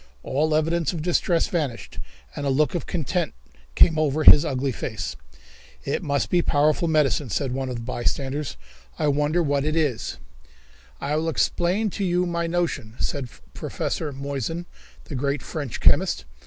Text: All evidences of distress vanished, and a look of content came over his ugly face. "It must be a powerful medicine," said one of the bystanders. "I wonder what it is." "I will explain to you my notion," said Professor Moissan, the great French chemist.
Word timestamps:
All 0.23 0.55
evidences 0.55 0.95
of 0.95 1.03
distress 1.03 1.45
vanished, 1.45 1.99
and 2.35 2.43
a 2.43 2.49
look 2.49 2.73
of 2.73 2.87
content 2.87 3.35
came 3.75 3.99
over 3.99 4.23
his 4.23 4.43
ugly 4.43 4.71
face. 4.71 5.15
"It 5.83 6.01
must 6.01 6.31
be 6.31 6.39
a 6.39 6.43
powerful 6.43 6.87
medicine," 6.87 7.29
said 7.29 7.51
one 7.51 7.69
of 7.69 7.75
the 7.75 7.83
bystanders. 7.83 8.57
"I 8.97 9.09
wonder 9.09 9.43
what 9.43 9.63
it 9.63 9.75
is." 9.75 10.17
"I 10.99 11.15
will 11.17 11.29
explain 11.29 11.91
to 11.91 12.03
you 12.03 12.25
my 12.25 12.47
notion," 12.47 12.95
said 12.97 13.29
Professor 13.53 14.11
Moissan, 14.11 14.65
the 15.03 15.13
great 15.13 15.43
French 15.43 15.79
chemist. 15.79 16.25